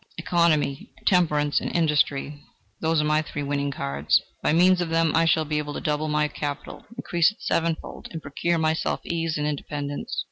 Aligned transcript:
Economy, 0.17 0.91
temperance 1.05 1.59
and 1.61 1.71
industry: 1.75 2.41
those 2.79 2.99
are 2.99 3.03
my 3.03 3.21
three 3.21 3.43
winning 3.43 3.69
cards; 3.69 4.19
by 4.41 4.51
means 4.51 4.81
of 4.81 4.89
them 4.89 5.15
I 5.15 5.25
shall 5.25 5.45
be 5.45 5.59
able 5.59 5.75
to 5.75 5.79
double 5.79 6.07
my 6.07 6.27
capital 6.27 6.87
increase 6.97 7.29
it 7.31 7.37
sevenfold, 7.39 8.07
and 8.09 8.19
procure 8.19 8.55
for 8.55 8.59
myself 8.61 9.01
ease 9.05 9.37
and 9.37 9.45
independence." 9.45 10.17